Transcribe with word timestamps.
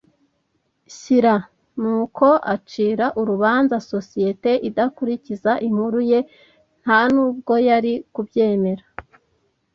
shyira, 0.97 1.35
nuko 1.81 2.27
acira 2.53 3.05
urubanza 3.19 3.75
sosiyete 3.91 4.51
idakurikiza 4.69 5.51
inkuru 5.67 5.99
ye. 6.11 6.19
Nta 6.81 6.99
nubwo 7.13 7.53
yari 7.69 7.93
kubyemera 8.13 8.83